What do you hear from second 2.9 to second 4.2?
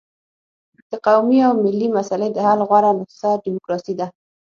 نسخه ډیموکراسي ده.